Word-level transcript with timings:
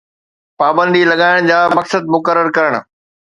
پابندي 0.59 1.01
لڳائڻ 1.11 1.39
جا 1.51 1.59
مقصد 1.77 2.03
مقرر 2.17 2.47
ڪرڻ 2.57 2.73